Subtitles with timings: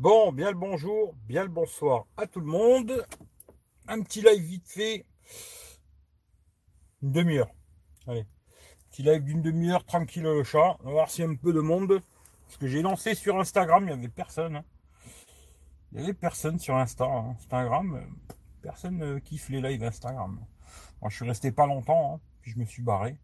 [0.00, 3.04] Bon, bien le bonjour, bien le bonsoir à tout le monde.
[3.86, 5.04] Un petit live vite fait.
[7.02, 7.50] Une demi-heure.
[8.06, 8.24] Allez.
[8.90, 10.78] Petit live d'une demi-heure, tranquille le chat.
[10.80, 12.00] On va voir s'il y a un peu de monde.
[12.46, 14.56] Parce que j'ai lancé sur Instagram, il n'y avait personne.
[14.56, 14.64] hein.
[15.92, 17.04] Il n'y avait personne sur Insta.
[17.04, 17.36] hein.
[17.38, 20.40] Instagram, euh, personne euh, kiffe les lives Instagram.
[21.02, 23.18] Moi, je suis resté pas longtemps, hein, puis je me suis barré.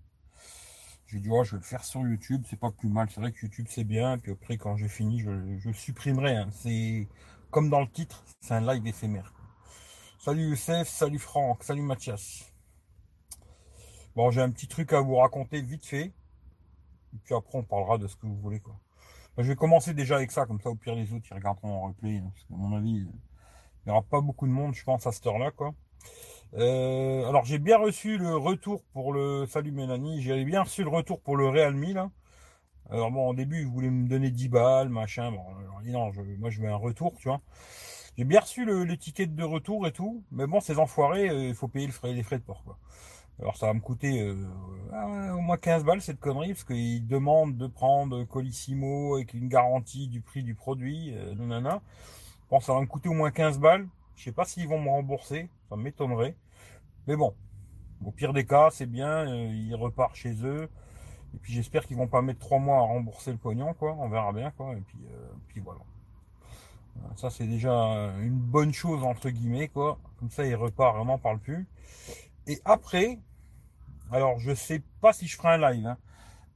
[1.07, 3.09] J'ai dit, oh, je vais le faire sur YouTube, c'est pas plus mal.
[3.11, 4.19] C'est vrai que YouTube, c'est bien.
[4.19, 6.37] Puis après, quand j'ai fini, je, je supprimerai.
[6.37, 6.49] hein.
[6.53, 7.09] C'est
[7.51, 9.33] comme dans le titre, c'est un live éphémère.
[10.19, 12.53] Salut Youssef, salut Franck, salut Mathias.
[14.17, 16.07] Bon, j'ai un petit truc à vous raconter vite fait.
[17.15, 18.61] Et puis après, on parlera de ce que vous voulez.
[18.61, 18.79] Quoi.
[19.37, 21.73] Ben, je vais commencer déjà avec ça, comme ça, au pire, les autres, ils regarderont
[21.73, 22.19] en replay.
[22.19, 23.07] hein, parce qu'à mon avis, il
[23.87, 25.51] n'y aura pas beaucoup de monde, je pense, à cette heure-là.
[25.53, 25.75] quoi.
[26.55, 30.89] Euh, alors j'ai bien reçu le retour pour le salut Mélanie, j'ai bien reçu le
[30.89, 32.11] retour pour le Realme là.
[32.91, 36.23] Alors bon au début ils voulaient me donner 10 balles, machin, bon alors, non, je-
[36.39, 37.43] moi je veux un retour, tu vois.
[38.19, 41.55] J'ai bien reçu le- l'étiquette de retour et tout, mais bon ces enfoirés, euh, il
[41.55, 42.79] faut payer les frais de port quoi.
[43.41, 47.57] Alors ça va me coûter euh, au moins 15 balles cette connerie, parce qu'ils demandent
[47.59, 51.83] de prendre Colissimo avec une garantie du prix du produit, nanana.
[52.51, 53.89] Bon ça va me coûter au moins 15 balles.
[54.17, 56.37] Je sais pas s'ils vont me rembourser, ça m'étonnerait.
[57.07, 57.35] Mais bon,
[58.05, 60.69] au pire des cas, c'est bien, euh, ils repartent chez eux.
[61.35, 63.95] Et puis j'espère qu'ils vont pas mettre trois mois à rembourser le pognon, quoi.
[63.99, 64.75] On verra bien, quoi.
[64.75, 65.81] Et puis, euh, puis voilà.
[66.99, 67.73] Euh, Ça, c'est déjà
[68.21, 69.99] une bonne chose, entre guillemets, quoi.
[70.19, 71.67] Comme ça, il repart, on n'en parle plus.
[72.47, 73.19] Et après,
[74.13, 75.99] alors je sais pas si je ferai un live, hein,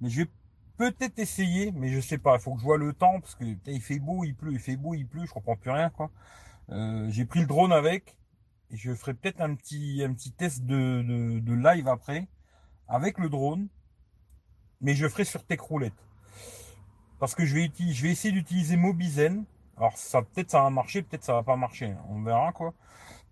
[0.00, 0.30] mais je vais
[0.76, 2.36] peut-être essayer, mais je sais pas.
[2.36, 4.60] Il faut que je vois le temps, parce que il fait beau, il pleut, il
[4.60, 6.10] fait beau, il pleut, je comprends plus rien, quoi.
[6.70, 8.16] Euh, j'ai pris le drone avec.
[8.70, 11.02] Et je ferai peut-être un petit, un petit test de,
[11.40, 12.28] de, live après,
[12.86, 13.68] avec le drone,
[14.80, 16.06] mais je ferai sur Techroulette.
[17.18, 19.44] Parce que je vais, je vais essayer d'utiliser Mobizen.
[19.76, 22.04] Alors ça peut-être ça va marcher, peut-être ça va pas marcher, hein.
[22.10, 22.74] on verra quoi.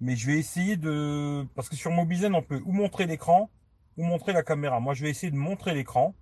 [0.01, 1.47] Mais je vais essayer de...
[1.55, 3.51] Parce que sur Mobizen, on peut ou montrer l'écran,
[3.97, 4.81] ou montrer la caméra.
[4.81, 6.15] Moi je vais essayer de montrer l'écran,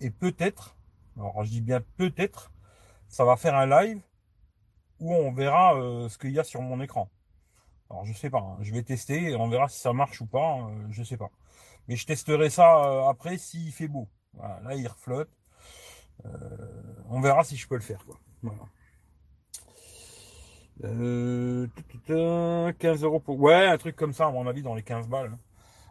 [0.00, 0.76] et peut-être,
[1.16, 2.50] alors je dis bien peut-être,
[3.08, 4.00] ça va faire un live
[5.00, 7.10] où on verra euh, ce qu'il y a sur mon écran.
[7.90, 8.58] Alors je sais pas, hein.
[8.60, 11.30] je vais tester et on verra si ça marche ou pas, euh, je sais pas.
[11.88, 14.08] Mais je testerai ça euh, après s'il fait beau.
[14.38, 15.30] Là il reflotte.
[17.08, 18.18] On verra si je peux le faire quoi.
[18.42, 18.62] Voilà.
[20.84, 23.38] Euh, tout, tout, tout, 15 euros pour.
[23.40, 25.32] Ouais, un truc comme ça, à mon avis, dans les 15 balles.
[25.32, 25.38] hein.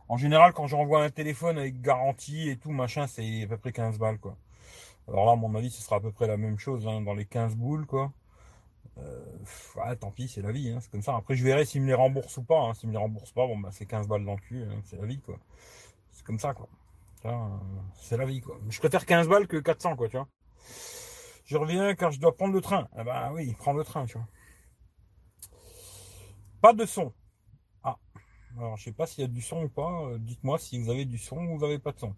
[0.09, 3.71] En général, quand j'envoie un téléphone avec garantie et tout, machin, c'est à peu près
[3.71, 4.37] 15 balles, quoi.
[5.07, 7.13] Alors là, à mon avis, ce sera à peu près la même chose, hein, dans
[7.13, 8.11] les 15 boules, quoi.
[8.97, 9.25] Euh,
[9.75, 11.15] ouais, tant pis, c'est la vie, hein, c'est comme ça.
[11.15, 12.59] Après, je verrai s'ils me les remboursent ou pas.
[12.59, 12.73] Hein.
[12.73, 14.97] S'ils me les remboursent pas, bon, bah, c'est 15 balles dans le cul, hein, c'est
[14.97, 15.37] la vie, quoi.
[16.11, 16.67] C'est comme ça, quoi.
[17.25, 17.57] Euh,
[17.95, 18.57] c'est la vie, quoi.
[18.69, 20.27] Je préfère 15 balles que 400, quoi, tu vois.
[21.45, 22.87] Je reviens car je dois prendre le train.
[22.95, 24.27] Ah bah oui, prends le train, tu vois.
[26.61, 27.13] Pas de son.
[27.83, 27.97] Ah.
[28.57, 30.03] Alors, je sais pas s'il y a du son ou pas.
[30.03, 32.15] Euh, Dites-moi si vous avez du son ou vous avez pas de son.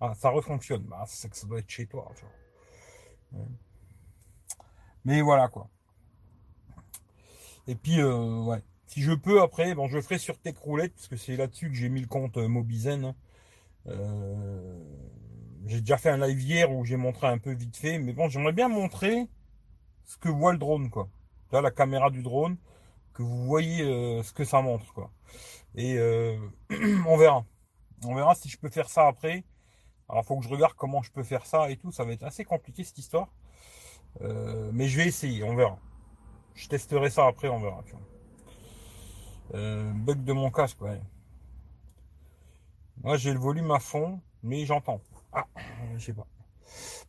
[0.00, 0.84] Ah, ça refonctionne.
[0.84, 3.46] Bah, c'est que ça doit être chez toi, tu vois.
[5.04, 5.68] Mais voilà, quoi.
[7.66, 8.62] Et puis, euh, ouais.
[8.86, 11.74] Si je peux, après, bon, je le ferai sur Techroulette, parce que c'est là-dessus que
[11.74, 13.04] j'ai mis le compte euh, Mobizen.
[13.04, 13.14] hein.
[13.86, 14.78] Euh,
[15.66, 18.28] j'ai déjà fait un live hier où j'ai montré un peu vite fait, mais bon,
[18.28, 19.28] j'aimerais bien montrer
[20.04, 21.08] ce que voit le drone, quoi.
[21.52, 22.58] Là, la caméra du drone,
[23.14, 23.78] que vous voyez
[24.22, 25.10] ce que ça montre, quoi.
[25.74, 25.98] Et
[27.06, 27.46] on verra.
[28.04, 29.44] On verra si je peux faire ça après.
[30.08, 31.92] Alors, faut que je regarde comment je peux faire ça et tout.
[31.92, 33.28] Ça va être assez compliqué cette histoire.
[34.20, 35.78] Mais je vais essayer, on verra.
[36.54, 37.82] Je testerai ça après, on verra.
[39.54, 41.00] Euh, bug de mon casque, ouais.
[43.02, 45.00] Moi, j'ai le volume à fond, mais j'entends.
[45.32, 45.46] Ah,
[45.96, 46.26] je sais pas.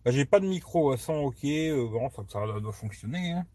[0.03, 1.44] Bah, j'ai pas de micro à son, ok.
[1.45, 3.31] euh, bon, ça, doit fonctionner.
[3.34, 3.45] hein.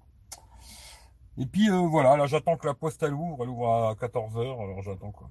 [1.38, 4.62] Et puis euh, voilà, là j'attends que la poste elle ouvre, elle ouvre à 14h,
[4.62, 5.30] alors j'attends quoi.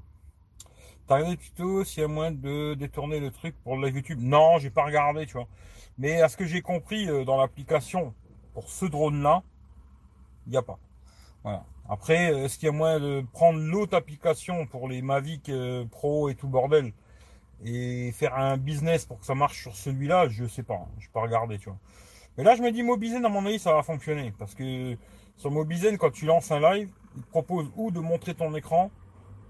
[1.07, 4.19] T'as regardé le tuto s'il y a moyen de détourner le truc pour live YouTube?
[4.21, 5.47] Non, j'ai pas regardé, tu vois.
[5.97, 8.13] Mais à ce que j'ai compris euh, dans l'application
[8.53, 9.43] pour ce drone là,
[10.45, 10.79] il n'y a pas.
[11.43, 11.65] Voilà.
[11.87, 15.85] Après, euh, est-ce qu'il y a moyen de prendre l'autre application pour les Mavic euh,
[15.85, 16.93] Pro et tout bordel
[17.63, 20.27] et faire un business pour que ça marche sur celui-là?
[20.29, 20.87] Je sais pas, hein.
[20.99, 21.79] je peux pas regarder, tu vois.
[22.37, 24.97] Mais là, je me dis Mobizen, à mon avis, ça va fonctionner parce que
[25.37, 28.91] sur Mobizen, quand tu lances un live, il te propose ou de montrer ton écran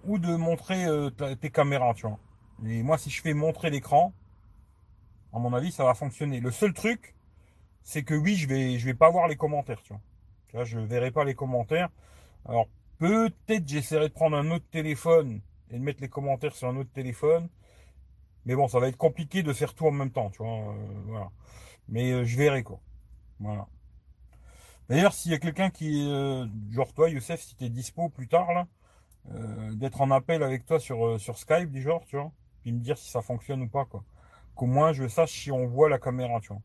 [0.06, 2.20] ou de montrer euh, tes caméras, tu vois.
[2.66, 4.14] Et moi, si je fais montrer l'écran,
[5.34, 6.40] à mon avis, ça va fonctionner.
[6.40, 7.16] Le seul truc,
[7.84, 10.02] c'est que oui, je vais, je vais pas voir les commentaires, tu vois.
[10.50, 11.90] Tu vois, je verrai pas les commentaires.
[12.46, 12.68] Alors,
[12.98, 16.92] peut-être j'essaierai de prendre un autre téléphone et de mettre les commentaires sur un autre
[16.92, 17.50] téléphone.
[18.46, 20.74] Mais bon, ça va être compliqué de faire tout en même temps, tu vois.
[20.74, 21.26] euh.
[21.88, 22.80] Mais euh, je verrai, quoi.
[23.40, 23.68] Voilà.
[24.90, 28.54] D'ailleurs, s'il y a quelqu'un qui, euh, genre toi, Youssef, si t'es dispo plus tard,
[28.54, 28.68] là,
[29.74, 32.32] d'être en appel avec toi sur, sur Skype, du genre, tu vois,
[32.62, 34.04] puis me dire si ça fonctionne ou pas, quoi.
[34.56, 36.62] Qu'au moins je sache si on voit la caméra, tu vois.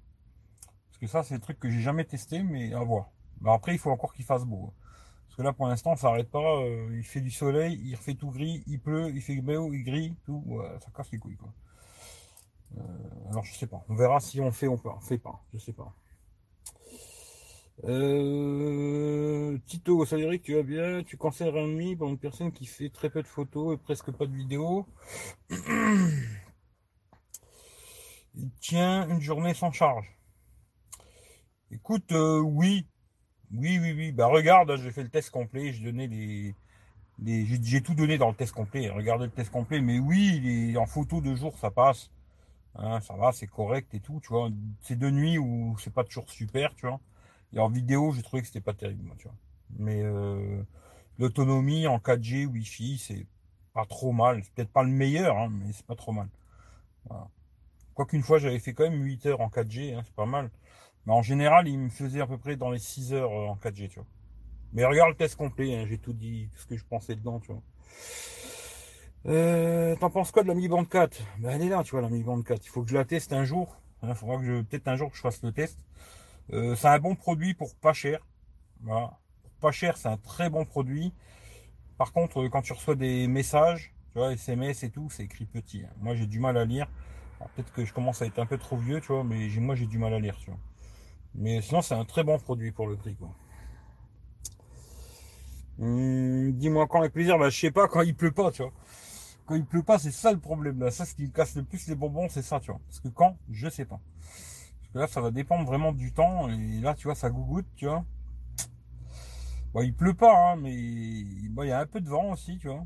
[0.88, 3.10] Parce que ça, c'est le truc que j'ai jamais testé, mais à voir.
[3.44, 4.68] Bah, après, il faut encore qu'il fasse beau.
[4.68, 4.72] Hein.
[5.26, 6.64] Parce que là, pour l'instant, ça arrête pas.
[6.92, 10.14] il fait du soleil, il refait tout gris, il pleut, il fait beau, il gris,
[10.24, 10.60] tout.
[10.80, 11.52] ça casse les couilles, quoi.
[13.30, 13.84] alors, je sais pas.
[13.88, 14.96] On verra si on fait ou pas.
[14.96, 15.44] On fait pas.
[15.52, 15.94] Je sais pas.
[17.82, 22.66] Euh, Tito, salut Eric, tu vas bien Tu conseilles un ami pour une personne qui
[22.66, 24.86] fait très peu de photos et presque pas de vidéos
[28.36, 30.16] Il tient une journée sans charge.
[31.70, 32.86] Écoute, euh, oui.
[33.56, 34.12] Oui, oui, oui.
[34.12, 36.54] Bah regarde, j'ai fait le test complet, j'ai donné les.
[37.20, 38.90] les j'ai tout donné dans le test complet.
[38.90, 42.10] Regardez le test complet, mais oui, les, en photo de jour, ça passe.
[42.76, 44.50] Hein, ça va, c'est correct et tout, tu vois.
[44.82, 47.00] C'est de nuit où c'est pas toujours super, tu vois.
[47.52, 49.36] Et en vidéo, j'ai trouvé que c'était pas terrible, tu vois.
[49.78, 50.62] Mais euh,
[51.18, 53.26] l'autonomie en 4G, Wi-Fi, c'est
[53.74, 54.42] pas trop mal.
[54.44, 56.28] C'est peut-être pas le meilleur, hein, mais c'est pas trop mal.
[57.06, 57.28] Voilà.
[57.94, 60.50] Quoi qu'une fois, j'avais fait quand même 8 heures en 4G, hein, c'est pas mal.
[61.06, 63.56] Mais en général, il me faisait à peu près dans les 6 heures euh, en
[63.56, 64.06] 4G, tu vois.
[64.72, 67.40] Mais regarde le test complet, hein, j'ai tout dit, tout ce que je pensais dedans,
[67.40, 67.62] tu vois.
[69.26, 72.00] Euh, T'en penses quoi de la Mi Band 4 ben, Elle est là, tu vois,
[72.00, 72.64] la Mi Band 4.
[72.64, 73.80] Il faut que je la teste un jour.
[74.02, 75.78] Il hein, faudra que je, peut-être un jour que je fasse le test.
[76.52, 78.20] Euh, c'est un bon produit pour pas cher.
[78.82, 79.18] Voilà.
[79.42, 81.12] Pour pas cher, c'est un très bon produit.
[81.96, 85.84] Par contre, quand tu reçois des messages, tu vois, SMS et tout, c'est écrit petit.
[85.84, 85.92] Hein.
[86.00, 86.88] Moi, j'ai du mal à lire.
[87.56, 89.86] Peut-être que je commence à être un peu trop vieux, tu vois, mais moi, j'ai
[89.86, 90.58] du mal à lire, tu vois.
[91.34, 93.30] Mais sinon, c'est un très bon produit pour le prix, quoi.
[95.80, 98.72] Hum, dis-moi quand avec plaisir, bah, je sais pas, quand il pleut pas, tu vois.
[99.46, 100.90] Quand il pleut pas, c'est ça le problème, là.
[100.90, 102.80] Ça, ce qui casse le plus les bonbons, c'est ça, tu vois.
[102.86, 104.00] Parce que quand, je sais pas
[104.94, 106.48] là, ça va dépendre vraiment du temps.
[106.48, 108.04] Et là, tu vois, ça gougoute, tu vois.
[109.72, 112.68] Bon, il pleut pas, hein, mais il y a un peu de vent aussi, tu
[112.68, 112.84] vois.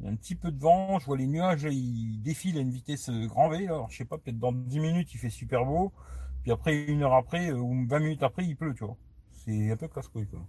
[0.00, 2.60] Il y a un petit peu de vent, je vois les nuages, ils défilent à
[2.60, 3.66] une vitesse euh, grand V.
[3.66, 5.92] Alors, je sais pas, peut-être dans 10 minutes, il fait super beau.
[6.42, 8.96] Puis après, une heure après, euh, ou 20 minutes après, il pleut, tu vois.
[9.44, 10.40] C'est un peu casse-couille, quoi.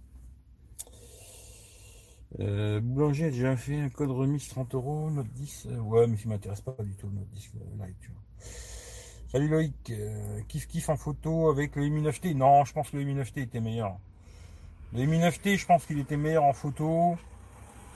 [2.40, 5.68] Euh, boulanger a déjà fait un code remise 30 euros, note 10.
[5.82, 8.20] ouais, mais ça m'intéresse pas du tout, note 10 live, tu vois.
[9.34, 12.34] Salut Loïc, euh, kiff kiff en photo avec le Mi 9T.
[12.34, 13.98] Non, je pense que le Mi 9T était meilleur.
[14.92, 17.16] Le Mi 9T, je pense qu'il était meilleur en photo.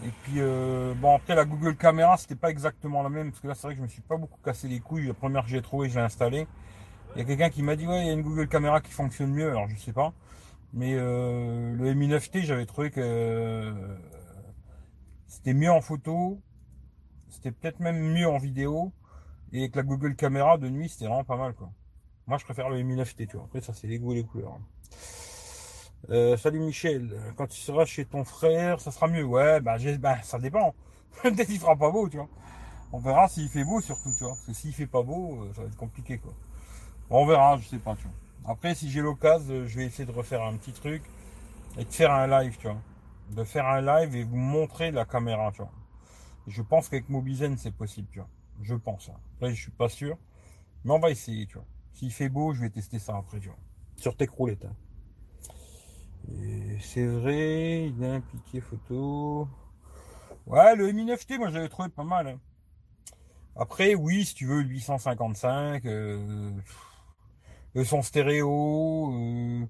[0.04, 3.30] Et puis, euh, bon, après la Google Caméra, c'était pas exactement la même.
[3.30, 5.06] Parce que là, c'est vrai que je me suis pas beaucoup cassé les couilles.
[5.06, 6.48] La première que j'ai trouvé, je l'ai installé.
[7.14, 8.92] Il y a quelqu'un qui m'a dit, ouais, il y a une Google Caméra qui
[8.92, 9.48] fonctionne mieux.
[9.48, 10.12] Alors, je sais pas.
[10.72, 13.72] Mais euh, le Mi 9T, j'avais trouvé que euh,
[15.26, 16.40] c'était mieux en photo.
[17.30, 18.92] C'était peut-être même mieux en vidéo.
[19.52, 21.70] Et avec la Google Caméra de nuit, c'était vraiment pas mal, quoi.
[22.26, 23.46] Moi, je préfère le Mi 9T, tu vois.
[23.46, 24.58] Après, ça, c'est les goûts et les couleurs.
[26.10, 29.24] Euh, salut Michel, quand tu seras chez ton frère, ça sera mieux.
[29.24, 30.74] Ouais, bah, bah ça dépend.
[31.22, 32.28] Peut-être qu'il fera pas beau, tu vois.
[32.92, 34.34] On verra s'il fait beau surtout, tu vois.
[34.34, 36.32] Parce que s'il fait pas beau, euh, ça va être compliqué, quoi.
[37.10, 38.52] On verra, je sais pas, tu vois.
[38.52, 41.02] Après, si j'ai l'occasion, je vais essayer de refaire un petit truc
[41.76, 42.80] et de faire un live, tu vois.
[43.30, 45.72] De faire un live et vous montrer la caméra, tu vois.
[46.46, 48.28] je pense qu'avec Mobizen, c'est possible, tu vois.
[48.62, 49.08] Je pense.
[49.10, 49.18] Hein.
[49.36, 50.16] Après, je suis pas sûr.
[50.84, 51.66] Mais on va essayer, tu vois.
[51.92, 53.58] S'il fait beau, je vais tester ça après, tu vois.
[53.96, 54.64] Sur tes croulettes.
[54.64, 54.74] Hein.
[56.80, 59.48] c'est vrai, il a impliqué photo.
[60.46, 62.28] Ouais, le Mi 9T, moi j'avais trouvé pas mal.
[62.28, 62.40] Hein.
[63.56, 66.52] Après, oui, si tu veux, 855, euh,
[67.78, 69.64] le son stéréo, euh,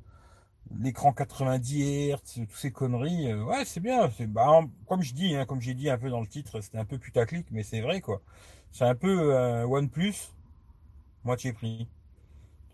[0.81, 4.11] l'écran 90 Hz, toutes ces conneries, euh, ouais, c'est bien.
[4.17, 6.79] C'est, bah, comme je dis, hein, comme j'ai dit un peu dans le titre, c'était
[6.79, 8.23] un peu putaclic, mais c'est vrai, quoi.
[8.73, 10.15] C'est un peu un OnePlus,
[11.25, 11.87] moitié prix.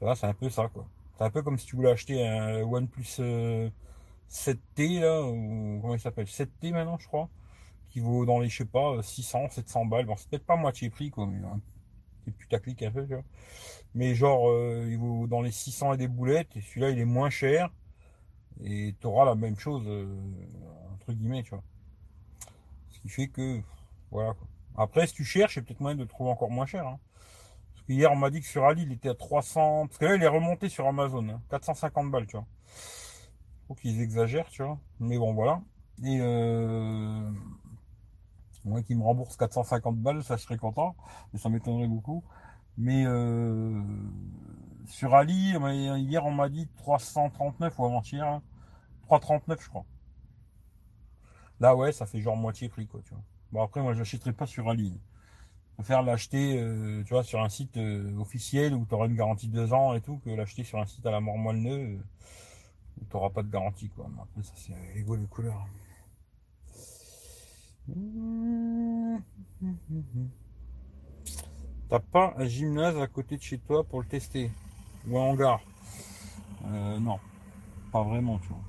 [0.01, 0.87] C'est un peu ça, quoi.
[1.19, 3.21] C'est un peu comme si tu voulais acheter un OnePlus
[4.31, 7.29] 7T, là, ou comment il s'appelle 7T maintenant, je crois,
[7.89, 10.07] qui vaut dans les, je sais pas, 600, 700 balles.
[10.07, 11.41] Bon, c'est peut-être pas moitié prix, quoi, mais
[12.25, 13.25] c'est putaclic un peu, tu vois.
[13.95, 17.05] Mais genre, euh, il vaut dans les 600 et des boulettes, et celui-là, il est
[17.05, 17.71] moins cher,
[18.63, 20.07] et tu auras la même chose, euh,
[20.95, 21.63] entre guillemets, tu vois.
[22.91, 23.61] Ce qui fait que,
[24.11, 24.47] voilà, quoi.
[24.77, 26.87] Après, si tu cherches, il y a peut-être moyen de trouver encore moins cher.
[26.87, 26.99] Hein.
[27.73, 29.87] Parce qu'hier, on m'a dit que sur Ali, il était à 300.
[29.87, 31.41] Parce que là, il est remonté sur Amazon.
[31.51, 32.09] 450 hein.
[32.09, 32.47] balles, tu vois.
[33.69, 34.79] Faut qu'ils exagèrent, tu vois.
[34.99, 35.61] Mais bon, voilà.
[36.03, 37.31] Et euh...
[38.65, 40.97] moi qui me rembourse 450 balles, ça je serais content.
[41.33, 42.25] Mais ça m'étonnerait beaucoup.
[42.77, 43.83] Mais euh...
[44.87, 45.55] sur Ali,
[45.99, 48.41] hier, on m'a dit 339 ou avant-hier.
[49.03, 49.85] 339, je crois.
[51.61, 53.23] Là, ouais, ça fait genre moitié prix, quoi, tu vois.
[53.53, 54.99] Bon, après, moi, je n'achèterai pas sur Ali.
[55.71, 59.17] Je préfère l'acheter, euh, tu vois, sur un site euh, officiel où tu auras une
[59.17, 62.01] garantie de deux ans et tout, que l'acheter sur un site à la mort moelle
[62.99, 64.07] Tu n'auras pas de garantie, quoi.
[64.21, 65.67] après, ça, c'est égaux les couleurs.
[71.89, 74.51] T'as pas un gymnase à côté de chez toi pour le tester?
[75.07, 75.61] Ou un hangar?
[76.67, 77.19] Euh, Non,
[77.93, 78.63] pas vraiment, tu vois.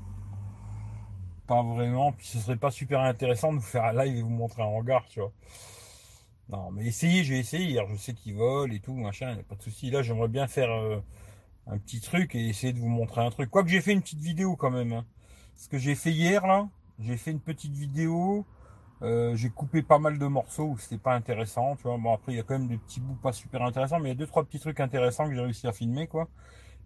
[1.48, 4.30] Pas vraiment, puis ce serait pas super intéressant de vous faire un live et vous
[4.30, 5.32] montrer un hangar, tu vois.
[6.50, 7.80] Non, mais essayez, j'ai essayé.
[7.90, 9.90] je sais qu'ils volent et tout, machin, y a pas de souci.
[9.92, 11.00] Là, j'aimerais bien faire euh,
[11.68, 13.50] un petit truc et essayer de vous montrer un truc.
[13.50, 14.94] Quoique j'ai fait une petite vidéo quand même.
[14.94, 15.06] Hein.
[15.56, 16.68] Ce que j'ai fait hier, là,
[17.00, 18.46] j'ai fait une petite vidéo.
[19.02, 21.98] Euh, j'ai coupé pas mal de morceaux où c'était pas intéressant, tu vois.
[21.98, 24.14] Bon, après, il y a quand même des petits bouts pas super intéressants, mais il
[24.14, 26.30] y a deux, trois petits trucs intéressants que j'ai réussi à filmer, quoi.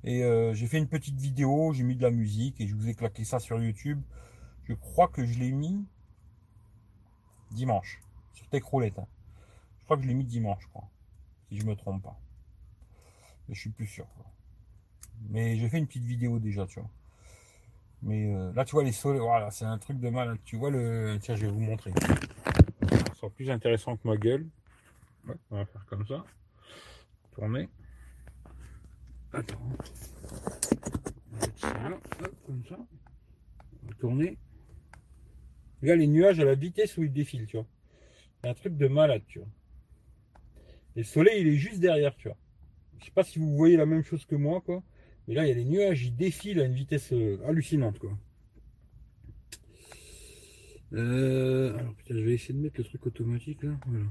[0.03, 2.87] Et euh, j'ai fait une petite vidéo, j'ai mis de la musique et je vous
[2.89, 4.01] ai claqué ça sur YouTube.
[4.63, 5.85] Je crois que je l'ai mis
[7.51, 8.01] dimanche
[8.33, 8.99] sur Techroulette.
[8.99, 9.07] Hein
[9.89, 10.87] crois que je l'ai mis dimanche, je crois.
[11.47, 12.15] Si je me trompe pas.
[13.47, 14.05] Mais je suis plus sûr.
[15.29, 16.89] Mais j'ai fait une petite vidéo déjà, tu vois.
[18.01, 20.37] Mais euh, là, tu vois, les soleils, voilà, c'est un truc de mal.
[20.45, 21.17] Tu vois le.
[21.21, 21.91] Tiens, je vais vous montrer.
[22.89, 24.47] Ça sera plus intéressant que ma gueule.
[25.51, 26.23] on va faire comme ça.
[27.31, 27.69] Tourner.
[29.33, 29.59] Attends.
[31.55, 31.97] Ça là.
[32.45, 32.77] comme ça.
[33.99, 34.37] Tourner.
[35.81, 37.65] Regarde les nuages à la vitesse où ils défilent, tu vois.
[38.41, 39.47] C'est un truc de malade, tu vois.
[40.95, 42.37] Et le soleil, il est juste derrière, tu vois.
[42.99, 44.83] Je sais pas si vous voyez la même chose que moi, quoi.
[45.29, 48.17] Mais là, il y a les nuages, ils défilent à une vitesse euh, hallucinante, quoi.
[50.93, 53.79] Euh, alors, putain, je vais essayer de mettre le truc automatique, là.
[53.85, 54.05] Voilà.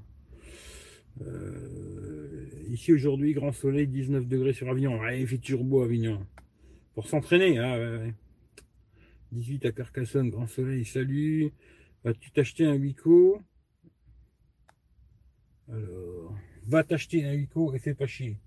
[1.22, 5.00] Euh, ici, aujourd'hui, grand soleil, 19 degrés sur Avignon.
[5.00, 6.25] Ouais, fait turbo, Avignon.
[6.94, 8.12] Pour s'entraîner, hein,
[9.32, 11.50] 18 à Carcassonne, grand soleil, salut.
[12.04, 13.42] Vas-tu t'acheter un Wico
[15.68, 18.38] Alors va t'acheter un Wico et fais pas chier.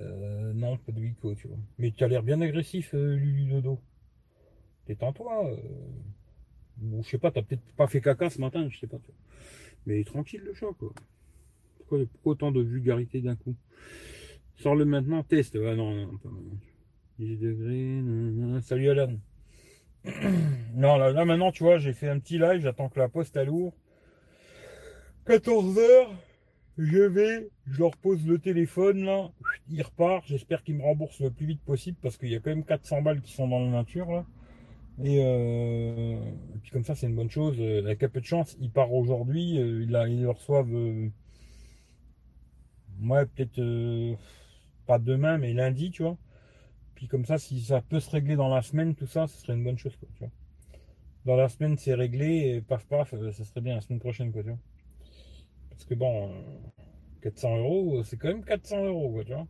[0.00, 1.58] Euh, non, pas de Wico, tu vois.
[1.78, 3.80] Mais tu as l'air bien agressif, euh, Lulu Dodo.
[4.86, 5.50] Détends-toi.
[5.50, 5.56] Euh...
[7.02, 8.98] Je sais pas, t'as peut-être pas fait caca ce matin, je sais pas.
[9.86, 10.92] Mais tranquille le chat, quoi.
[11.78, 13.54] Pourquoi, autant de vulgarité d'un coup?
[14.56, 15.56] Sors-le maintenant, teste.
[15.56, 16.58] Ah non, non, pas maintenant.
[17.18, 19.16] 10 degrés, salut Alan.
[20.74, 23.36] non, là, là, maintenant, tu vois, j'ai fait un petit live, j'attends que la poste
[23.38, 23.74] à lourd.
[25.24, 26.12] 14 heures
[26.78, 29.30] je vais, je leur pose le téléphone là,
[29.70, 32.50] il repart, j'espère qu'ils me remboursent le plus vite possible parce qu'il y a quand
[32.50, 34.24] même 400 balles qui sont dans la nature là.
[35.02, 36.18] Et, euh,
[36.62, 39.58] puis comme ça c'est une bonne chose, avec un peu de chance, il part aujourd'hui,
[39.58, 39.90] euh, il,
[40.22, 41.10] le reçoivent, euh,
[43.02, 44.16] ouais peut-être
[44.86, 46.16] pas demain mais lundi tu vois.
[46.94, 49.54] Puis comme ça si ça peut se régler dans la semaine tout ça, ce serait
[49.54, 50.32] une bonne chose quoi, tu vois.
[51.26, 54.50] Dans la semaine c'est réglé paf paf, ça serait bien la semaine prochaine quoi tu
[54.50, 54.58] vois.
[55.70, 56.32] Parce que bon,
[57.22, 59.46] 400 euros, c'est quand même 400 euros, quoi, tu vois.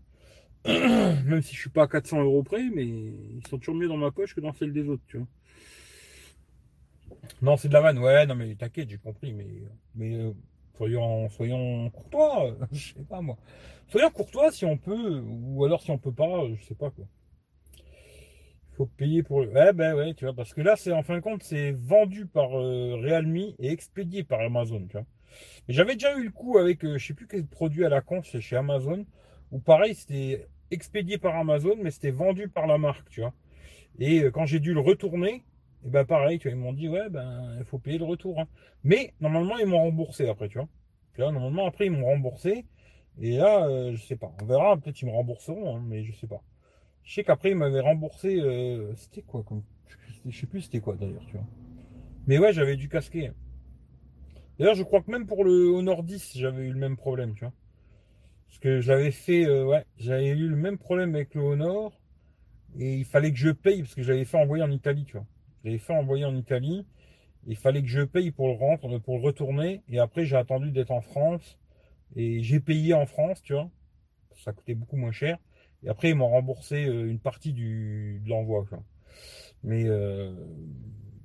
[1.27, 3.97] même si je suis pas à 400 euros près, mais ils sont toujours mieux dans
[3.97, 5.27] ma poche que dans celle des autres, tu vois.
[7.43, 9.47] Non, c'est de la vanne, ouais, non, mais t'inquiète, j'ai compris, mais,
[9.95, 10.33] mais euh,
[10.77, 13.37] soyons, soyons courtois, je sais pas moi.
[13.89, 17.05] Soyons courtois si on peut, ou alors si on peut pas, je sais pas quoi.
[18.73, 19.39] Il faut payer pour.
[19.39, 22.27] Ouais, ben ouais, tu vois, parce que là, c'est en fin de compte, c'est vendu
[22.27, 25.07] par euh, Realme et expédié par Amazon, tu vois.
[25.69, 28.23] J'avais déjà eu le coup avec, euh, je sais plus quel produit à la con,
[28.23, 29.07] c'est chez Amazon,
[29.51, 33.33] où pareil, c'était expédié par Amazon, mais c'était vendu par la marque, tu vois.
[33.99, 35.45] Et euh, quand j'ai dû le retourner,
[35.85, 38.41] et ben pareil, tu vois, ils m'ont dit, ouais, ben, il faut payer le retour.
[38.41, 38.47] Hein.
[38.85, 40.69] Mais normalement, ils m'ont remboursé après, tu vois.
[41.15, 42.67] Tu vois, normalement, après, ils m'ont remboursé.
[43.21, 44.33] Et là, euh, je sais pas.
[44.43, 46.43] On verra, peut-être ils me rembourseront, hein, mais je sais pas.
[47.05, 48.43] Je sais qu'après, ils m'avaient remboursé.
[48.97, 49.63] c'était quoi comme...
[50.27, 51.47] Je sais plus c'était quoi d'ailleurs, tu vois.
[52.27, 53.31] Mais ouais, j'avais dû casquer.
[54.59, 57.45] D'ailleurs, je crois que même pour le Honor 10, j'avais eu le même problème, tu
[57.45, 57.53] vois.
[58.57, 62.01] Parce que j'avais fait, euh, ouais, j'avais eu le même problème avec le Honor.
[62.79, 65.27] Et il fallait que je paye, parce que j'avais fait envoyer en Italie, tu vois.
[65.63, 66.87] J'avais fait envoyer en Italie.
[67.47, 69.83] Il fallait que je paye pour le rentrer, pour le retourner.
[69.91, 71.59] Et après, j'ai attendu d'être en France.
[72.15, 73.69] Et j'ai payé en France, tu vois.
[74.43, 75.37] Ça coûtait beaucoup moins cher.
[75.83, 78.65] Et après, ils m'ont remboursé euh, une partie du, de l'envoi,
[79.65, 80.33] Mais, euh,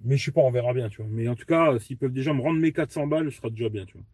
[0.03, 1.09] mais je sais pas, on verra bien, tu vois.
[1.09, 3.69] Mais en tout cas, s'ils peuvent déjà me rendre mes 400 balles, ce sera déjà
[3.69, 4.05] bien, tu vois.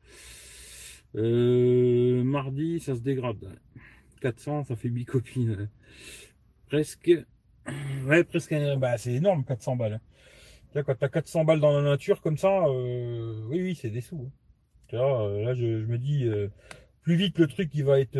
[1.18, 3.60] Euh, mardi, ça se dégrade.
[4.22, 5.70] 400, ça fait bicopine.
[6.68, 7.12] Presque.
[8.06, 8.56] Ouais, presque.
[8.78, 10.00] Bah, c'est énorme, 400 balles.
[10.76, 14.02] Là, quand t'as 400 balles dans la nature comme ça, euh, oui, oui, c'est des
[14.02, 14.30] sous.
[14.94, 14.98] Hein.
[14.98, 16.30] Euh, là, je, me dis,
[17.02, 18.20] plus vite le truc qui va être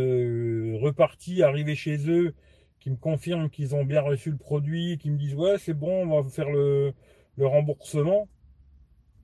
[0.80, 2.34] reparti, arrivé chez eux,
[2.80, 6.10] qui me confirment qu'ils ont bien reçu le produit, qui me disent, ouais, c'est bon,
[6.12, 6.94] on va faire le
[7.38, 8.28] remboursement,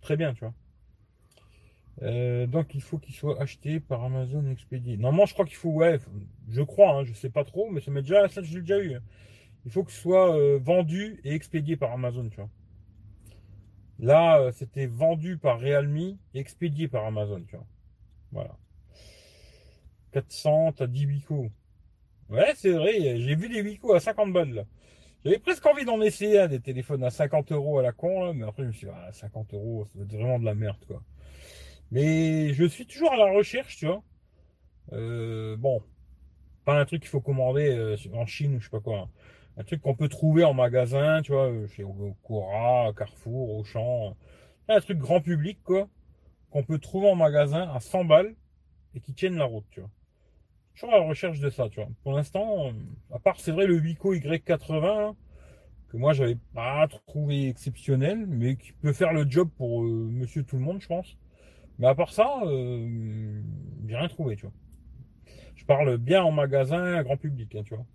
[0.02, 0.54] très bien, tu vois.
[2.02, 4.98] Euh, donc il faut qu'il soit acheté par Amazon expédié.
[4.98, 6.00] Normalement, je crois qu'il faut, ouais,
[6.50, 8.96] je crois, hein, je sais pas trop, mais ça m'est déjà, ça j'ai déjà eu.
[8.96, 9.02] Hein.
[9.66, 12.50] il faut que soit euh, vendu et expédié par Amazon, tu vois.
[14.00, 17.68] Là, euh, c'était vendu par Realme expédié par Amazon, tu vois.
[18.32, 18.58] Voilà.
[20.12, 21.50] 400, t'as 10 Wico.
[22.30, 24.66] Ouais, c'est vrai, j'ai vu des Wico à 50 balles, là.
[25.24, 28.46] J'avais presque envie d'en essayer un des téléphones à 50 euros à la con, mais
[28.46, 31.02] après je me suis dit, ah, 50 euros, ça va vraiment de la merde, quoi.
[31.94, 34.02] Mais je suis toujours à la recherche, tu vois.
[34.94, 35.80] Euh, bon,
[36.66, 39.10] pas un truc qu'il faut commander euh, en Chine ou je sais pas quoi.
[39.58, 41.86] Un truc qu'on peut trouver en magasin, tu vois, euh, chez
[42.24, 44.18] Cora, Carrefour, Auchan.
[44.70, 45.88] Un truc grand public, quoi,
[46.50, 48.34] qu'on peut trouver en magasin à 100 balles
[48.96, 49.92] et qui tiennent la route, tu vois.
[50.74, 51.90] Toujours à la recherche de ça, tu vois.
[52.02, 52.74] Pour l'instant,
[53.14, 55.16] à part, c'est vrai, le Wico Y80,
[55.90, 60.56] que moi, j'avais pas trouvé exceptionnel, mais qui peut faire le job pour monsieur tout
[60.56, 61.18] le monde, je pense.
[61.80, 63.42] Mais à part ça, euh,
[63.88, 64.54] j'ai rien trouvé, tu vois.
[65.56, 67.86] Je parle bien en magasin, grand public, hein, tu vois.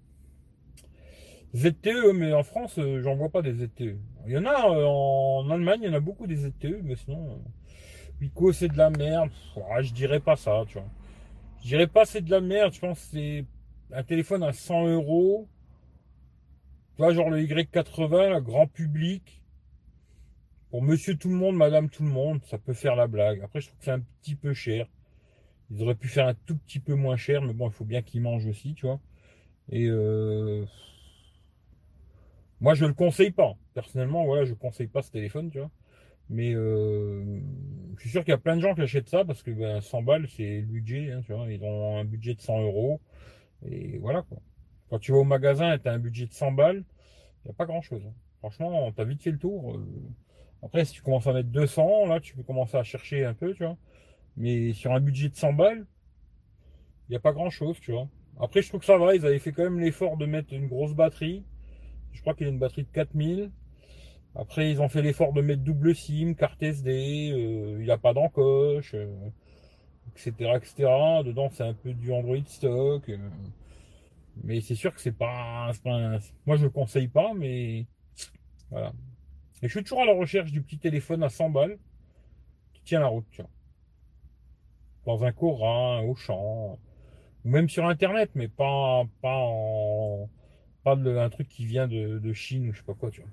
[1.55, 3.97] ZTE, mais en France, euh, j'en vois pas des ZTE.
[4.27, 6.97] Il y en a euh, en Allemagne, il y en a beaucoup des ZTE, mais
[6.97, 7.43] sinon,
[8.19, 9.31] Pico, c'est de la merde.
[9.81, 10.89] je dirais pas ça, tu vois.
[11.63, 13.45] Je dirais pas c'est de la merde, je pense que c'est
[13.93, 15.49] un téléphone à 100 euros.
[16.97, 19.43] Tu vois, genre le Y80, grand public.
[20.71, 23.41] Pour monsieur tout le monde, madame tout le monde, ça peut faire la blague.
[23.43, 24.87] Après, je trouve que c'est un petit peu cher.
[25.71, 28.03] Ils auraient pu faire un tout petit peu moins cher, mais bon, il faut bien
[28.03, 29.01] qu'ils mangent aussi, tu vois.
[29.71, 30.65] Et euh...
[32.61, 33.55] moi, je le conseille pas.
[33.75, 35.71] Personnellement, voilà, je conseille pas ce téléphone, tu vois.
[36.29, 37.41] Mais euh...
[37.97, 39.81] je suis sûr qu'il y a plein de gens qui achètent ça parce que ben,
[39.81, 41.23] 100 balles, c'est le budget, hein.
[41.49, 43.01] Ils ont un budget de 100 euros.
[43.67, 44.39] Et voilà, quoi.
[44.91, 46.85] Quand tu vas au magasin et tu as un budget de 100 balles,
[47.45, 48.03] il n'y a pas grand chose.
[48.07, 48.15] Hein.
[48.39, 49.77] Franchement, tu as vite fait le tour.
[49.77, 49.87] Euh,
[50.63, 53.55] après, si tu commences à mettre 200, là, tu peux commencer à chercher un peu,
[53.55, 53.77] tu vois.
[54.37, 55.87] Mais sur un budget de 100 balles,
[57.09, 58.09] il n'y a pas grand chose, tu vois.
[58.41, 59.15] Après, je trouve que ça va.
[59.15, 61.45] Ils avaient fait quand même l'effort de mettre une grosse batterie.
[62.13, 63.51] Je crois qu'il y a une batterie de 4000.
[64.35, 67.33] Après, ils ont fait l'effort de mettre double SIM, carte SD.
[67.33, 68.95] Euh, il n'y a pas d'encoche,
[70.15, 70.75] etc., euh, etc.
[71.25, 73.09] Dedans, c'est un peu du Android stock.
[73.09, 73.19] Euh.
[74.45, 77.87] mais c'est sûr que c'est pas, pas Moi, je ne conseille pas, mais
[78.71, 78.93] voilà.
[79.63, 81.79] Et je suis toujours à la recherche du petit téléphone à 100 balles
[82.75, 83.51] qui tient la route, tu vois.
[85.05, 86.79] Dans un Cora, au champ,
[87.45, 90.29] ou même sur internet, mais pas, pas en.
[90.85, 93.31] Pas de, un truc qui vient de, Chine ou je sais pas quoi, tu vois.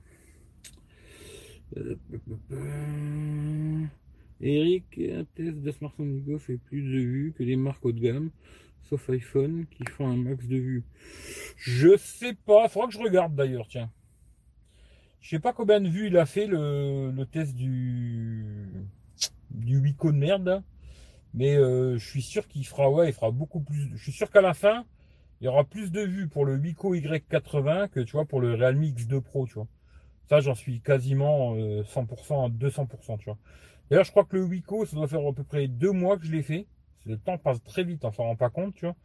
[4.41, 7.99] Eric, un test de smartphone Go fait plus de vues que les marques haut de
[7.99, 8.31] gamme,
[8.83, 10.83] sauf iPhone qui font un max de vues.
[11.57, 13.91] Je sais pas, faudra que je regarde d'ailleurs, tiens.
[15.25, 18.69] Je sais pas combien de vues il a fait le, test du
[19.59, 20.61] Wico de merde,
[21.33, 23.89] mais euh, je suis sûr qu'il fera ouais, il fera beaucoup plus.
[23.95, 24.85] Je suis sûr qu'à la fin,
[25.41, 28.53] il y aura plus de vues pour le Wico Y80 que tu vois pour le
[28.53, 29.67] Realme X2 Pro, tu vois.
[30.29, 33.39] Ça, j'en suis quasiment 100% euh, à 200%, tu vois.
[33.89, 36.25] D'ailleurs, je crois que le Wico, ça doit faire à peu près deux mois que
[36.25, 36.67] je l'ai fait.
[37.07, 38.95] Le temps passe très vite, on s'en rend pas compte, tu vois.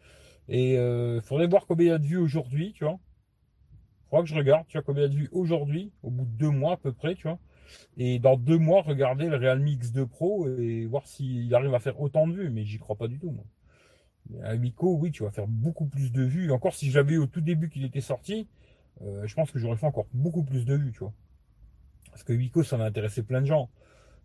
[0.51, 2.99] Et il euh, faudrait voir combien il y a de vues aujourd'hui, tu vois
[4.11, 6.73] crois que je regarde, tu vois, combien de vues aujourd'hui, au bout de deux mois
[6.73, 7.39] à peu près, tu vois.
[7.97, 12.01] Et dans deux mois, regarder le Realme X2 Pro et voir s'il arrive à faire
[12.01, 13.45] autant de vues, mais j'y crois pas du tout, moi.
[14.43, 16.51] À oui, tu vas faire beaucoup plus de vues.
[16.51, 18.49] Encore si j'avais au tout début qu'il était sorti,
[19.03, 21.13] euh, je pense que j'aurais fait encore beaucoup plus de vues, tu vois.
[22.11, 23.71] Parce que Wico, ça a intéressé plein de gens.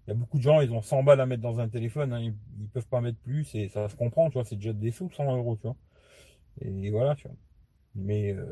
[0.07, 2.13] Il y a beaucoup de gens, ils ont 100 balles à mettre dans un téléphone,
[2.13, 4.73] hein, ils, ne peuvent pas mettre plus, et ça se comprend, tu vois, c'est déjà
[4.73, 5.75] des sous, 100 euros, tu vois.
[6.61, 7.37] Et voilà, tu vois.
[7.95, 8.45] Mais euh,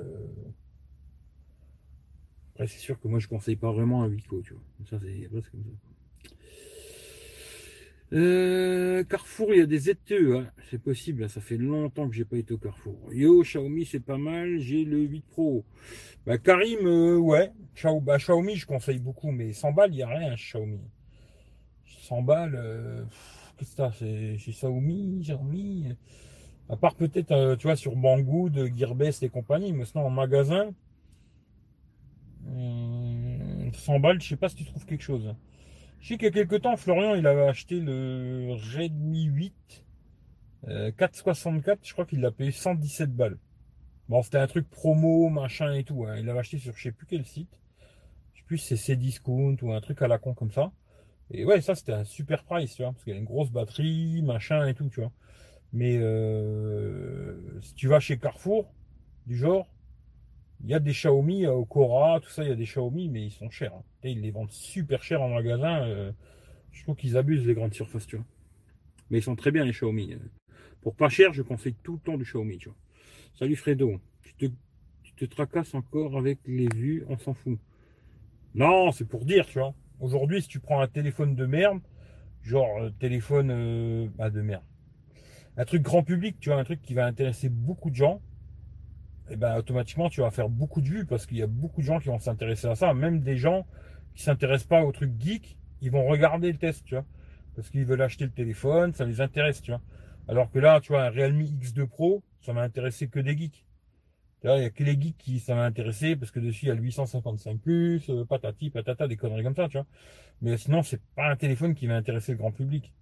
[2.54, 4.62] après, c'est sûr que moi, je conseille pas vraiment un Wico, tu vois.
[4.86, 5.28] Ça, c'est.
[8.14, 10.46] Euh, Carrefour, il y a des ZTE, hein.
[10.70, 13.12] c'est possible, ça fait longtemps que j'ai pas été au Carrefour.
[13.12, 15.66] Yo, Xiaomi, c'est pas mal, j'ai le 8 Pro.
[16.28, 17.52] Bah, Karim, euh, ouais,
[18.04, 20.80] bah, Xiaomi, je conseille beaucoup, mais 100 balles, il n'y a rien, Xiaomi.
[21.88, 23.04] 100 balles, euh,
[23.58, 25.96] qu'est-ce que c'est Xiaomi, Xiaomi,
[26.70, 30.72] à part peut-être, tu vois, sur Banggood, Gearbest et compagnie, mais sinon en magasin,
[32.46, 35.36] 100 balles, je sais pas si tu trouves quelque chose.
[36.00, 39.86] Je sais qu'il y a quelques temps, Florian, il avait acheté le Redmi 8
[40.98, 43.38] 464, je crois qu'il l'a payé 117 balles.
[44.10, 46.06] Bon, c'était un truc promo, machin et tout.
[46.06, 46.18] Hein.
[46.18, 47.60] Il l'avait acheté sur je sais plus quel site.
[48.34, 50.72] Je sais plus si c'est Cdiscount ou un truc à la con comme ça.
[51.32, 53.50] Et ouais, ça c'était un super price, tu vois, parce qu'il y a une grosse
[53.50, 55.12] batterie, machin et tout, tu vois.
[55.72, 58.72] Mais euh, si tu vas chez Carrefour,
[59.26, 59.68] du genre,
[60.64, 63.10] il y a des Xiaomi euh, au Cora, tout ça, il y a des Xiaomi,
[63.10, 63.74] mais ils sont chers.
[63.74, 63.84] Hein.
[64.04, 65.84] Ils les vendent super cher en magasin.
[65.84, 66.12] Euh,
[66.72, 68.26] je trouve qu'ils abusent les grandes surfaces, tu vois.
[69.10, 70.14] Mais ils sont très bien les Xiaomi.
[70.14, 70.18] Euh.
[70.82, 72.78] Pour pas cher, je conseille tout le temps du Xiaomi, tu vois.
[73.38, 74.00] Salut Fredo.
[74.38, 74.50] Tu
[75.04, 77.60] tu te tracasses encore avec les vues, on s'en fout.
[78.56, 79.74] Non, c'est pour dire, tu vois.
[80.00, 81.82] Aujourd'hui, si tu prends un téléphone de merde,
[82.42, 84.64] genre euh, téléphone euh, bah, de merde,
[85.58, 88.22] un truc grand public, tu vois, un truc qui va intéresser beaucoup de gens,
[89.30, 91.80] et eh ben automatiquement tu vas faire beaucoup de vues parce qu'il y a beaucoup
[91.80, 93.66] de gens qui vont s'intéresser à ça, même des gens
[94.16, 97.06] qui s'intéressent pas au truc geek, ils vont regarder le test, tu vois,
[97.56, 99.82] parce qu'ils veulent acheter le téléphone, ça les intéresse, tu vois.
[100.28, 103.66] Alors que là, tu vois, un Realme X2 Pro, ça va intéresser que des geeks.
[104.44, 106.72] Il n'y a que les geeks qui ça va intéresser parce que dessus il y
[106.72, 109.86] a le 855 plus, euh, patati, patata, des conneries comme ça, tu vois.
[110.42, 112.94] Mais sinon, c'est pas un téléphone qui va intéresser le grand public.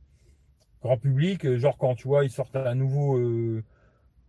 [0.84, 3.64] Grand public, euh, genre quand tu vois, ils sortent un nouveau, euh,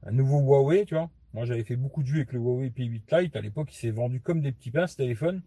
[0.04, 1.10] un nouveau Huawei, tu vois.
[1.34, 3.36] Moi, j'avais fait beaucoup de vues avec le Huawei P8 Lite.
[3.36, 5.42] À l'époque, il s'est vendu comme des petits pains ce téléphone.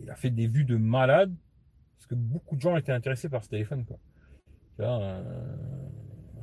[0.00, 1.34] Il a fait des vues de malade
[1.96, 3.84] parce que beaucoup de gens étaient intéressés par ce téléphone,
[4.78, 5.22] vois,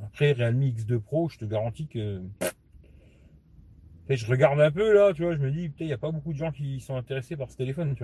[0.04, 2.22] après, Realme X2 Pro, je te garantis que
[4.08, 6.32] je regarde un peu là, tu vois, je me dis, il n'y a pas beaucoup
[6.32, 7.96] de gens qui sont intéressés par ce téléphone.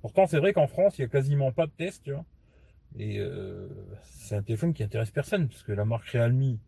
[0.00, 2.24] Pourtant, c'est vrai qu'en France, il n'y a quasiment pas de tests, tu vois.
[2.96, 3.68] Et euh,
[4.02, 6.58] c'est un téléphone qui intéresse personne, parce que la marque Realme,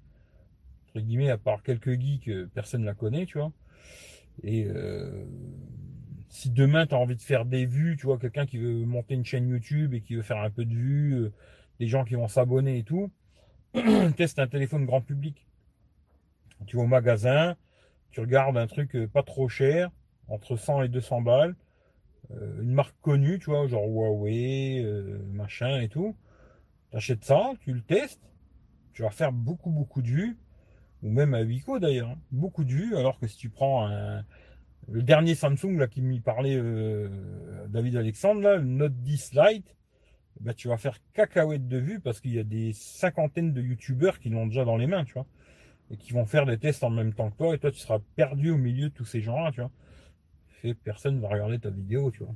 [0.91, 3.53] entre guillemets, à part quelques geeks, euh, personne ne la connaît, tu vois.
[4.43, 5.25] Et euh,
[6.29, 9.15] si demain tu as envie de faire des vues, tu vois, quelqu'un qui veut monter
[9.15, 11.31] une chaîne YouTube et qui veut faire un peu de vues,
[11.79, 13.11] des gens qui vont s'abonner et tout,
[14.17, 15.47] teste un téléphone grand public.
[16.67, 17.57] Tu vas au magasin,
[18.11, 19.91] tu regardes un truc euh, pas trop cher,
[20.29, 21.57] entre 100 et 200 balles,
[22.33, 26.17] euh, une marque connue, tu vois, genre Huawei, euh, machin et tout.
[26.91, 28.21] Tu achètes ça, tu le testes,
[28.93, 30.39] tu vas faire beaucoup, beaucoup de vues,
[31.03, 32.19] ou même à Vico d'ailleurs, hein.
[32.31, 33.89] beaucoup de vues, alors que si tu prends
[34.89, 36.61] le dernier Samsung là qui m'y parlait
[37.69, 39.77] David Alexandre, là, le Note 10 Lite,
[40.41, 44.19] bah, tu vas faire cacahuète de vues parce qu'il y a des cinquantaines de youtubeurs
[44.19, 45.27] qui l'ont déjà dans les mains, tu vois
[45.91, 47.99] et qui vont faire des tests en même temps que toi, et toi tu seras
[48.17, 49.71] perdu au milieu de tous ces gens-là, tu vois.
[50.63, 52.35] Et personne ne va regarder ta vidéo, tu vois.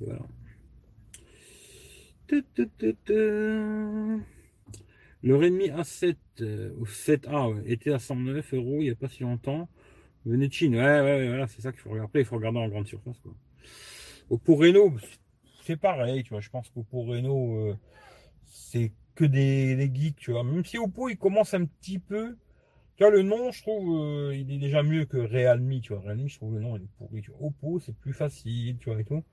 [0.00, 0.20] voilà.
[5.24, 9.22] Le Redmi A7 euh, ou 7A était à 109 euros il n'y a pas si
[9.22, 9.68] longtemps.
[10.26, 10.76] Venez de Chine.
[10.76, 12.20] Ouais, ouais, voilà, c'est ça qu'il faut regarder.
[12.20, 13.18] il faut regarder en grande surface.
[13.20, 13.32] Quoi.
[14.28, 14.94] Oppo Reno,
[15.64, 16.40] c'est pareil, tu vois.
[16.40, 17.76] Je pense qu'Oppo Reno, euh,
[18.44, 20.44] c'est que des, des, geeks, tu vois.
[20.44, 22.36] Même si Oppo, il commence un petit peu
[22.96, 26.02] tu vois, le nom, je trouve, euh, il est déjà mieux que Realme, tu vois.
[26.02, 27.22] Realme, je trouve le nom, il est pourri.
[27.22, 27.48] Tu vois.
[27.48, 29.24] Oppo, c'est plus facile, tu vois, et tout.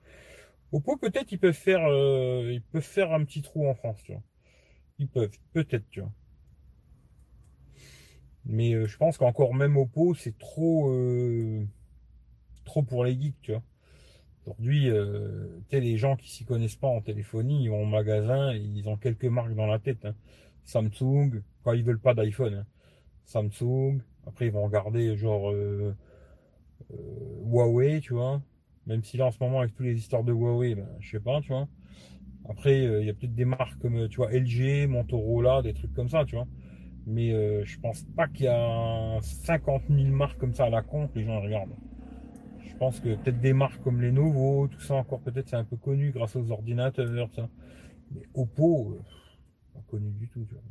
[0.72, 4.12] Oppo, peut-être, ils peuvent faire, euh, ils peuvent faire un petit trou en France, tu
[4.12, 4.22] vois.
[5.06, 6.12] Peuvent, peut-être, tu vois.
[8.44, 10.92] Mais euh, je pense qu'encore même Oppo, c'est trop,
[12.64, 13.62] trop pour les geeks, tu vois.
[14.44, 14.90] Aujourd'hui,
[15.70, 18.96] sais, les gens qui s'y connaissent pas en téléphonie, ils vont au magasin, ils ont
[18.96, 20.04] quelques marques dans la tête.
[20.04, 20.14] Hein.
[20.64, 22.54] Samsung, quand ils veulent pas d'iPhone.
[22.54, 22.66] Hein.
[23.24, 24.00] Samsung.
[24.26, 25.96] Après, ils vont regarder genre euh,
[26.92, 26.96] euh,
[27.44, 28.40] Huawei, tu vois.
[28.86, 31.20] Même si là, en ce moment, avec toutes les histoires de Huawei, ben, je sais
[31.20, 31.68] pas, tu vois.
[32.48, 35.92] Après, euh, il y a peut-être des marques comme, tu vois, LG, Motorola, des trucs
[35.94, 36.46] comme ça, tu vois.
[37.06, 37.30] Mais
[37.64, 41.24] je pense pas qu'il y a 50 000 marques comme ça à la con les
[41.24, 41.74] gens regardent.
[42.64, 45.64] Je pense que peut-être des marques comme les Lenovo, tout ça encore, peut-être c'est un
[45.64, 47.48] peu connu grâce aux ordinateurs, ça.
[48.12, 48.98] Mais Oppo,
[49.74, 50.62] pas connu du tout, tu vois.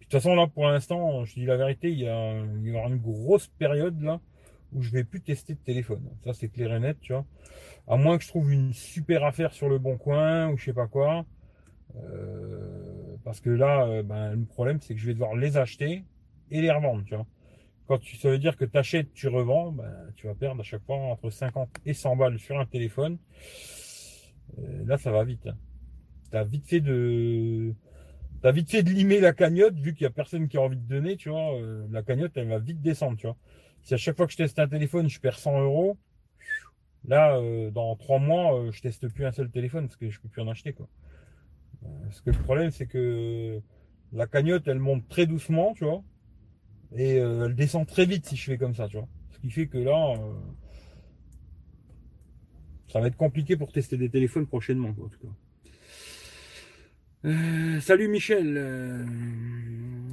[0.00, 2.42] De toute façon, là, pour l'instant, je dis la vérité, il y, a,
[2.78, 4.20] aura une grosse période là
[4.72, 6.02] où je vais plus tester de téléphone.
[6.24, 7.24] Ça, c'est clair et net, tu vois.
[7.86, 10.72] À moins que je trouve une super affaire sur le bon coin ou je sais
[10.72, 11.24] pas quoi.
[11.96, 16.04] Euh, parce que là, euh, ben, le problème, c'est que je vais devoir les acheter
[16.50, 17.26] et les revendre, tu vois.
[17.86, 20.64] Quand tu, ça veut dire que tu achètes, tu revends, ben, tu vas perdre à
[20.64, 23.16] chaque fois entre 50 et 100 balles sur un téléphone.
[24.58, 25.46] Euh, là, ça va vite.
[25.46, 25.56] Hein.
[26.30, 27.74] Tu as vite fait de
[28.40, 30.76] T'as vite fait de limer la cagnotte, vu qu'il y a personne qui a envie
[30.76, 31.58] de donner, tu vois.
[31.90, 33.36] La cagnotte, elle va vite descendre, tu vois.
[33.82, 35.96] Si à chaque fois que je teste un téléphone, je perds 100 euros,
[37.06, 40.20] là, euh, dans trois mois, euh, je teste plus un seul téléphone parce que je
[40.20, 40.88] peux plus en acheter, quoi.
[42.02, 43.60] Parce que le problème, c'est que
[44.12, 46.02] la cagnotte, elle monte très doucement, tu vois.
[46.96, 49.08] Et elle descend très vite si je fais comme ça, tu vois.
[49.30, 50.14] Ce qui fait que là,
[52.88, 55.08] ça va être compliqué pour tester des téléphones prochainement, quoi.
[57.24, 58.54] Euh, salut Michel.
[58.56, 59.04] Euh,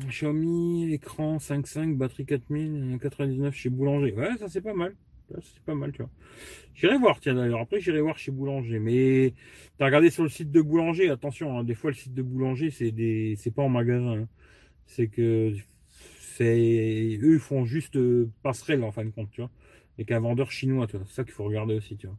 [0.07, 4.13] Xiaomi, écran 5.5, batterie 4099 chez Boulanger.
[4.13, 4.95] Ouais, ça c'est pas mal.
[5.29, 6.03] C'est pas mal, tu.
[6.75, 7.61] J'irai voir, tiens d'ailleurs.
[7.61, 8.79] Après, j'irai voir chez Boulanger.
[8.79, 9.33] Mais
[9.77, 11.09] t'as regardé sur le site de Boulanger.
[11.09, 14.21] Attention, hein, des fois le site de Boulanger, c'est des, c'est pas en magasin.
[14.21, 14.27] Hein.
[14.87, 15.53] C'est que
[16.37, 19.51] c'est eux font juste euh, passerelle en fin de compte, tu vois,
[19.97, 21.05] avec un vendeur chinois, tu vois.
[21.07, 22.17] C'est ça qu'il faut regarder aussi, tu vois.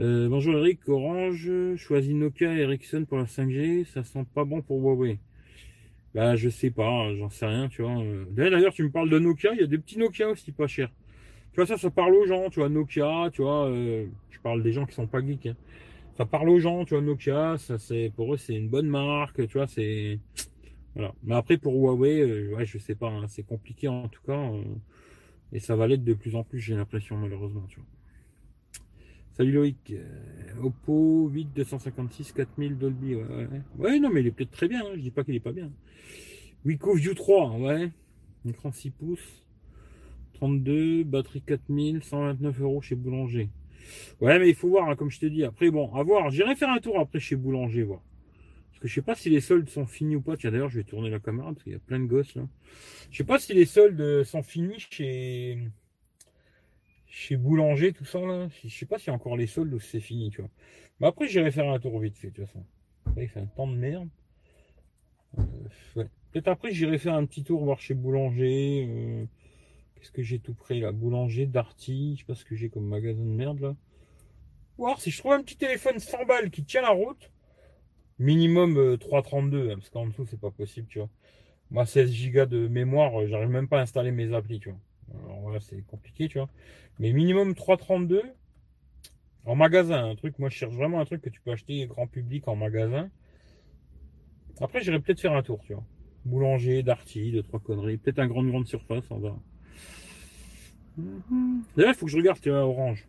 [0.00, 4.60] Euh, bonjour Eric, Orange, choisis Nokia et Ericsson pour la 5G, ça sent pas bon
[4.60, 5.20] pour Huawei.
[6.14, 8.02] Bah je sais pas, j'en sais rien, tu vois.
[8.30, 10.90] D'ailleurs tu me parles de Nokia, il y a des petits Nokia aussi pas chers.
[11.52, 14.64] Tu vois, ça, ça parle aux gens, tu vois, Nokia, tu vois, euh, je parle
[14.64, 15.46] des gens qui sont pas geeks.
[15.46, 15.56] Hein.
[16.16, 19.46] Ça parle aux gens, tu vois, Nokia, ça c'est pour eux c'est une bonne marque,
[19.46, 20.18] tu vois, c'est
[20.96, 21.14] voilà.
[21.22, 24.32] Mais après pour Huawei, euh, ouais, je sais pas, hein, c'est compliqué en tout cas,
[24.32, 24.64] euh,
[25.52, 27.86] et ça va l'être de plus en plus, j'ai l'impression malheureusement, tu vois.
[29.36, 29.92] Salut Loïc,
[30.62, 33.24] Oppo 8 256 4000 Dolby, ouais,
[33.78, 33.98] ouais.
[33.98, 35.72] non mais il est peut-être très bien, hein, je dis pas qu'il est pas bien.
[36.64, 37.90] Wiko View 3, ouais,
[38.48, 39.44] écran 6 pouces.
[40.34, 43.48] 32, batterie 4000, 129 euros chez Boulanger.
[44.20, 45.42] Ouais, mais il faut voir, hein, comme je te dis.
[45.42, 46.30] Après, bon, à voir.
[46.30, 48.02] J'irai faire un tour après chez Boulanger, voir.
[48.70, 50.36] Parce que je sais pas si les soldes sont finis ou pas.
[50.36, 52.46] Tiens, d'ailleurs, je vais tourner la caméra parce qu'il y a plein de gosses là.
[53.10, 55.58] Je sais pas si les soldes sont finis chez
[57.14, 58.48] chez Boulanger, tout ça là.
[58.64, 60.50] Je sais pas s'il y a encore les soldes ou c'est fini, tu vois.
[60.98, 62.64] Mais après, j'irai faire un tour vite fait, de toute façon.
[63.16, 64.08] il fait un temps de merde.
[65.38, 65.44] Euh.
[66.32, 68.86] Peut-être après, j'irai faire un petit tour voir chez Boulanger.
[68.88, 69.24] Euh,
[69.94, 72.88] Qu'est-ce que j'ai tout près là Boulanger, Darty, je sais pas ce que j'ai comme
[72.88, 73.76] magasin de merde là.
[74.76, 77.30] Voir si je trouve un petit téléphone 100 balles qui tient la route.
[78.18, 81.08] Minimum 3,32, euh, hein, parce qu'en dessous c'est pas possible, tu vois.
[81.70, 84.80] Moi 16 Go de mémoire, j'arrive même pas à installer mes applis, tu vois.
[85.12, 86.48] Alors voilà, c'est compliqué, tu vois.
[86.98, 88.22] Mais minimum 3,32
[89.46, 92.06] en magasin, un truc, moi je cherche vraiment un truc que tu peux acheter grand
[92.06, 93.10] public en magasin.
[94.60, 95.84] Après j'irai peut-être faire un tour, tu vois.
[96.24, 97.98] Boulanger, Darty, deux, trois conneries.
[97.98, 99.36] Peut-être un grande grande surface, on va.
[101.76, 103.06] D'ailleurs, il faut que je regarde Orange.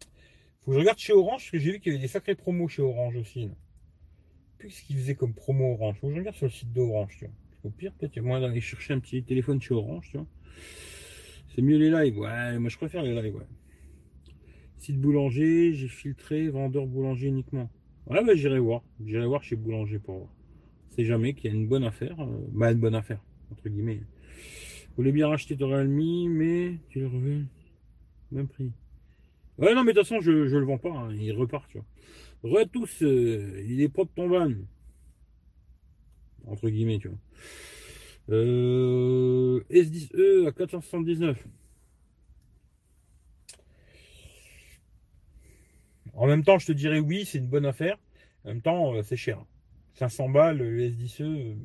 [0.00, 2.08] Il faut que je regarde chez Orange, parce que j'ai vu qu'il y avait des
[2.08, 3.50] sacrés promos chez Orange aussi.
[4.58, 5.96] Puis ce qu'ils faisaient comme promo Orange.
[5.96, 7.34] Il faut que je regarde sur le site d'Orange, tu vois.
[7.64, 10.18] Au pire, peut-être il y a moyen d'aller chercher un petit téléphone chez Orange, tu
[10.18, 10.26] vois.
[11.56, 13.46] C'est mieux les lives, ouais, moi je préfère les lives, ouais.
[14.78, 17.68] Site boulanger, j'ai filtré, vendeur boulanger uniquement.
[18.06, 18.82] Ouais, bah j'irai voir.
[19.04, 20.30] J'irai voir chez boulanger pour voir.
[20.90, 22.20] C'est jamais qu'il y a une bonne affaire.
[22.20, 24.02] Euh, bah, une bonne affaire, entre guillemets
[24.96, 27.44] voulais bien racheter ton Realme, mais tu le revends
[28.32, 28.72] même prix.
[29.58, 31.78] Ouais, non, mais de toute façon, je, ne le vends pas, hein, il repart, tu
[31.78, 31.86] vois.
[32.62, 34.52] Re tous, euh, il est propre ton van.
[36.46, 37.18] Entre guillemets, tu vois.
[38.30, 41.46] Euh, S10e à 479.
[46.14, 47.98] En même temps, je te dirais oui, c'est une bonne affaire.
[48.44, 49.44] En même temps, euh, c'est cher.
[49.94, 51.56] 500 balles, le S10e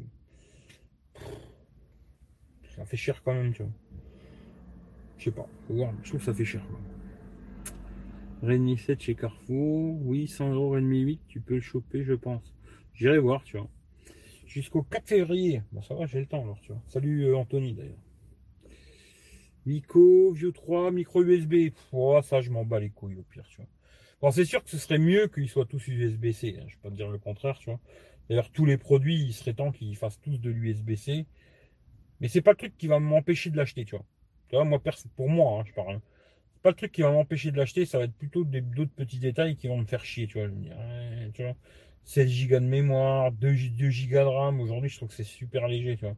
[2.75, 3.71] ça fait cher quand même, tu vois.
[5.17, 6.63] Je sais pas, faut voir, je trouve que ça fait cher.
[8.41, 12.55] Redmi 7 chez Carrefour, oui, 100 euros Redmi 8, tu peux le choper, je pense.
[12.95, 13.69] J'irai voir, tu vois.
[14.51, 15.61] Jusqu'au 4 février.
[15.71, 16.81] Bon, ça va, j'ai le temps alors, tu vois.
[16.87, 18.03] Salut euh, Anthony d'ailleurs.
[19.65, 21.73] Mico, View 3, micro USB.
[21.93, 23.67] Oh, ça, je m'en bats les couilles au pire, tu vois.
[24.19, 26.57] Bon, c'est sûr que ce serait mieux qu'ils soient tous USB-C.
[26.59, 26.65] Hein.
[26.67, 27.79] Je vais pas te dire le contraire, tu vois.
[28.27, 31.25] D'ailleurs, tous les produits, il serait temps qu'ils fassent tous de l'USB-C.
[32.19, 34.05] Mais c'est pas le truc qui va m'empêcher de l'acheter, tu vois.
[34.49, 34.81] Tu vois,
[35.15, 35.95] pour moi, hein, je parle.
[35.95, 36.01] Hein.
[36.61, 39.55] Pas le truc qui va m'empêcher de l'acheter, ça va être plutôt d'autres petits détails
[39.55, 40.49] qui vont me faire chier, tu vois,
[42.05, 44.59] 16 Go de mémoire, 2, 2 Go de RAM.
[44.59, 46.17] Aujourd'hui, je trouve que c'est super léger, tu vois.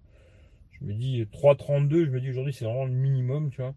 [0.71, 3.75] Je me dis 3,32, je me dis aujourd'hui, c'est vraiment le minimum, tu vois.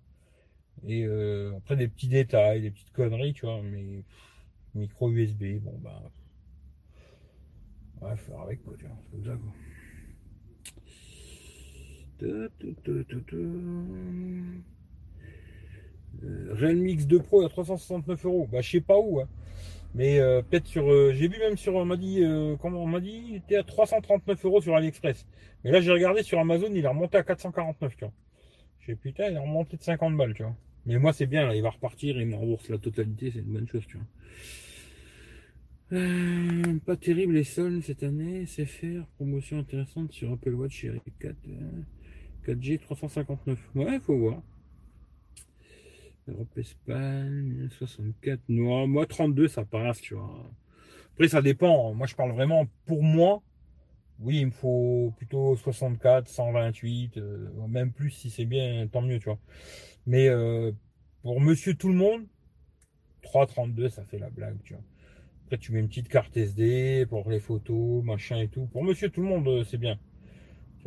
[0.87, 3.63] Et euh, après, des petits détails, des petites conneries, tu vois.
[3.63, 4.03] Mais
[4.75, 6.03] micro USB, bon, bah.
[8.03, 8.97] Ouais, faire avec, quoi, tu vois.
[9.03, 9.53] C'est comme ça, quoi.
[16.23, 18.49] Euh, Realme X2 Pro à 369 euros.
[18.51, 19.29] Bah, je sais pas où, hein.
[19.97, 20.93] Mais euh, peut-être sur.
[20.93, 21.75] Euh, j'ai vu même sur.
[21.75, 22.23] On m'a dit.
[22.61, 25.27] comment on m'a dit Il était à 339 euros sur AliExpress.
[25.65, 28.13] Mais là, j'ai regardé sur Amazon, il est remonté à 449, tu vois.
[28.81, 30.55] J'ai putain, il est remonté de 50 balles, tu vois.
[30.85, 33.67] Mais moi, c'est bien, il va repartir, il me rembourse la totalité, c'est une bonne
[33.67, 34.07] chose, tu vois.
[36.85, 41.35] pas terrible les soldes cette année, c'est faire promotion intéressante sur Apple Watch et 4.
[42.47, 43.59] 4G 359.
[43.75, 44.43] Ouais, faut voir.
[46.29, 48.41] Europe Espagne 64.
[48.49, 50.51] Non, moi 32 ça passe, tu vois.
[51.15, 51.95] Après ça dépend.
[51.95, 53.43] Moi je parle vraiment pour moi.
[54.19, 59.19] Oui, il me faut plutôt 64, 128, euh, même plus si c'est bien, tant mieux,
[59.19, 59.39] tu vois.
[60.07, 60.73] Mais euh,
[61.23, 62.27] pour monsieur tout le monde,
[63.23, 64.83] 3,32 ça fait la blague, tu vois.
[65.45, 68.67] Après tu mets une petite carte SD pour les photos, machin et tout.
[68.67, 69.99] Pour monsieur tout le monde, euh, c'est bien.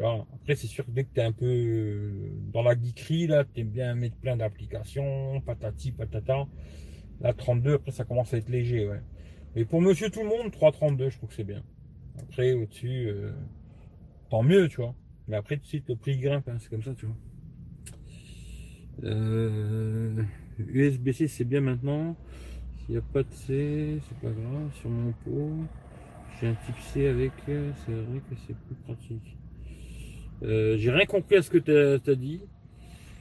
[0.02, 3.44] Après, c'est sûr que dès que tu es un peu euh, dans la geekerie, là,
[3.44, 6.48] tu aimes bien mettre plein d'applications, patati, patata.
[7.20, 9.02] La 32, après, ça commence à être léger, ouais.
[9.56, 11.64] Mais pour monsieur tout le monde, 3,32, je trouve que c'est bien.
[12.22, 13.32] Après, au-dessus, euh,
[14.30, 14.96] tant mieux, tu vois.
[15.28, 17.16] Mais après, tout de suite, le prix grimpe, hein, c'est comme ça, tu vois.
[20.60, 22.16] USB-C, euh, c'est bien maintenant.
[22.78, 24.74] S'il n'y a pas de C, c'est pas grave.
[24.80, 25.52] Sur mon pot,
[26.40, 29.38] j'ai un type C avec, c'est vrai que c'est plus pratique.
[30.43, 32.41] Euh, j'ai rien compris à ce que tu as, dit.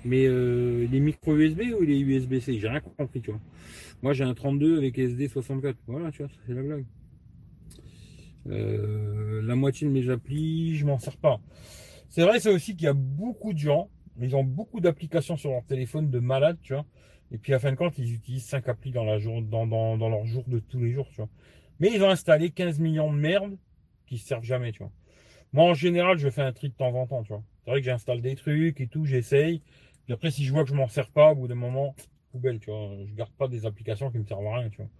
[0.04, 3.40] Mais euh, il est micro USB ou il est USB-C J'ai rien compris, tu vois.
[4.02, 5.76] Moi, j'ai un 32 avec SD 64.
[5.87, 6.85] Voilà, tu vois, c'est la blague.
[8.46, 11.40] Euh, la moitié de mes applis, je m'en sers pas.
[12.09, 15.50] C'est vrai, c'est aussi qu'il y a beaucoup de gens, ils ont beaucoup d'applications sur
[15.50, 16.87] leur téléphone de malades, tu vois.
[17.31, 19.98] Et puis à fin de compte, ils utilisent 5 applis dans, la jour, dans, dans,
[19.98, 21.28] dans leur jour de tous les jours, tu vois.
[21.81, 23.59] Mais ils ont installé 15 millions de merdes
[24.07, 24.92] qui servent jamais, tu vois.
[25.52, 27.42] Moi, en général, je fais un tri de temps en temps, tu vois.
[27.64, 29.62] C'est vrai que j'installe des trucs et tout, j'essaye.
[30.04, 31.94] Puis après, si je vois que je m'en sers pas, au bout d'un moment,
[32.30, 32.90] poubelle, tu vois.
[33.06, 34.90] Je garde pas des applications qui me servent à rien, tu vois.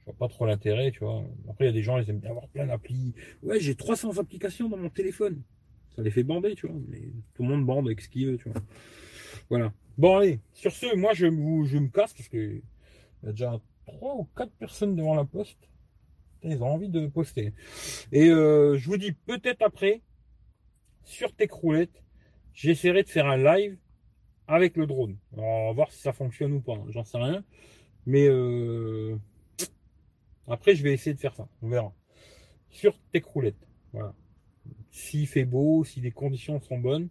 [0.00, 1.24] Je vois pas trop l'intérêt, tu vois.
[1.48, 3.14] Après, il y a des gens, ils aiment bien avoir plein d'applis.
[3.42, 5.42] Ouais, j'ai 300 applications dans mon téléphone.
[5.94, 6.76] Ça les fait bander, tu vois.
[6.88, 7.00] Mais
[7.34, 8.60] tout le monde bande avec ce qu'il veut, tu vois.
[9.50, 9.72] Voilà.
[9.98, 10.40] Bon, allez.
[10.52, 12.60] Sur ce, moi, je, me casse parce que
[13.22, 15.69] il y a déjà 3 ou 4 personnes devant la poste.
[16.42, 17.52] Ils ont envie de poster.
[18.12, 20.00] Et euh, je vous dis, peut-être après,
[21.04, 22.02] sur Techroulette,
[22.54, 23.76] j'essaierai de faire un live
[24.46, 25.16] avec le drone.
[25.36, 26.74] on va voir si ça fonctionne ou pas.
[26.74, 26.86] Hein.
[26.88, 27.44] J'en sais rien.
[28.06, 29.16] Mais euh,
[30.48, 31.48] après, je vais essayer de faire ça.
[31.62, 31.92] On verra.
[32.70, 33.68] Sur Techroulette.
[33.92, 34.14] Voilà.
[34.90, 37.08] S'il fait beau, si les conditions sont bonnes,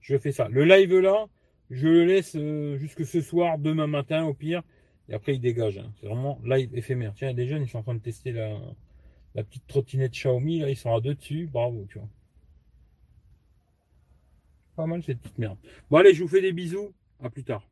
[0.00, 0.48] je fais ça.
[0.48, 1.26] Le live là,
[1.70, 4.62] je le laisse euh, jusque ce soir, demain matin au pire.
[5.10, 5.78] Et après, il dégage.
[5.78, 5.92] Hein.
[6.00, 7.12] C'est vraiment live éphémère.
[7.14, 8.58] Tiens, des jeunes, ils sont en train de tester la,
[9.34, 10.60] la petite trottinette Xiaomi.
[10.60, 11.48] Là, ils sont à deux dessus.
[11.52, 12.08] Bravo, tu vois.
[14.76, 15.58] Pas mal cette petite merde.
[15.90, 16.92] Bon, allez, je vous fais des bisous.
[17.22, 17.66] À plus tard.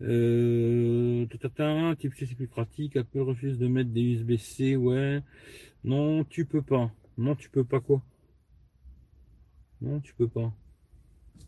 [0.00, 2.96] Euh, type C c'est plus pratique.
[2.96, 4.76] Apple refuse de mettre des USB-C.
[4.76, 5.20] Ouais.
[5.84, 6.90] Non, tu peux pas.
[7.18, 8.02] Non, tu peux pas quoi?
[9.80, 10.52] Non, tu peux pas.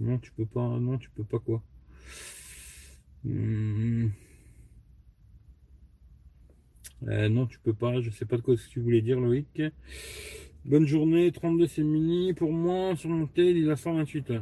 [0.01, 0.79] Non, tu peux pas.
[0.81, 1.63] Non, tu peux pas quoi?
[3.25, 4.09] Hmm.
[7.09, 8.01] Euh, non, tu peux pas.
[8.01, 9.63] Je sais pas de quoi tu voulais dire, Loïc.
[10.65, 11.31] Bonne journée.
[11.33, 12.33] 32 c'est mini.
[12.33, 14.33] Pour moi, sur mon tel, il a 128.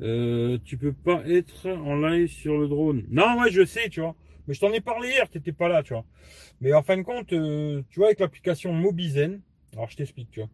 [0.00, 3.04] Euh, tu peux pas être en live sur le drone.
[3.10, 4.16] Non, ouais, je sais, tu vois.
[4.46, 6.04] Mais je t'en ai parlé hier, tu n'étais pas là, tu vois.
[6.60, 9.40] Mais en fin de compte, euh, tu vois, avec l'application Mobizen,
[9.74, 10.48] alors je t'explique, tu vois.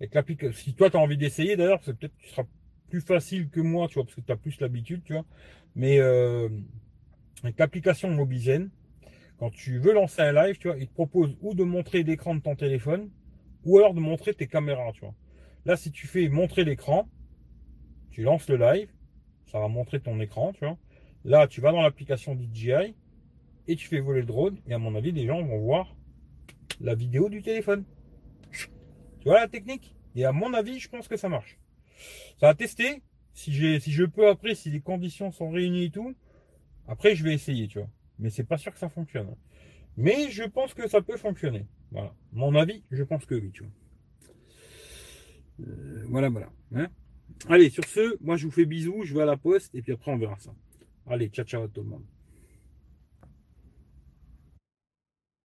[0.00, 2.44] Avec l'application, si toi tu as envie d'essayer, d'ailleurs, c'est peut-être tu seras
[2.88, 5.24] plus facile que moi, tu vois, parce que tu as plus l'habitude, tu vois.
[5.74, 6.48] Mais euh,
[7.42, 8.70] avec l'application Mobizen,
[9.38, 12.34] quand tu veux lancer un live, tu vois, il te propose ou de montrer l'écran
[12.34, 13.10] de ton téléphone,
[13.64, 15.14] ou alors de montrer tes caméras, tu vois.
[15.64, 17.08] Là, si tu fais montrer l'écran,
[18.10, 18.90] tu lances le live,
[19.46, 20.76] ça va montrer ton écran, tu vois.
[21.24, 22.94] Là, tu vas dans l'application DJI
[23.66, 24.58] et tu fais voler le drone.
[24.66, 25.94] Et à mon avis, les gens vont voir
[26.80, 27.84] la vidéo du téléphone.
[28.50, 29.94] Tu vois la technique?
[30.14, 31.58] Et à mon avis, je pense que ça marche.
[32.40, 33.02] Ça va tester.
[33.32, 36.14] Si, si je peux après, si les conditions sont réunies et tout,
[36.88, 37.90] après je vais essayer, tu vois.
[38.18, 39.34] Mais c'est pas sûr que ça fonctionne.
[39.96, 41.66] Mais je pense que ça peut fonctionner.
[41.90, 42.14] Voilà.
[42.32, 43.72] Mon avis, je pense que oui, tu vois.
[45.66, 46.50] Euh, voilà, voilà.
[46.74, 46.88] Hein
[47.48, 49.92] Allez, sur ce, moi je vous fais bisous, je vais à la poste et puis
[49.92, 50.54] après on verra ça.
[51.06, 52.04] Allez, ciao ciao à tout le monde.